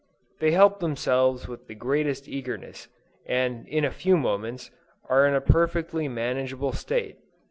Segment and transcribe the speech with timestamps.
[0.39, 2.87] They help themselves with the greatest eagerness,
[3.27, 4.71] and in a few moments,
[5.09, 7.17] are in a perfectly manageable state.